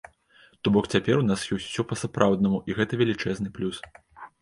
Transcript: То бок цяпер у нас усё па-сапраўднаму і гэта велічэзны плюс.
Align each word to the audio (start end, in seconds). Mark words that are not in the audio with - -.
То 0.63 0.71
бок 0.77 0.85
цяпер 0.95 1.21
у 1.25 1.27
нас 1.27 1.45
усё 1.57 1.87
па-сапраўднаму 1.93 2.65
і 2.69 2.81
гэта 2.83 2.93
велічэзны 3.03 3.49
плюс. 3.61 3.89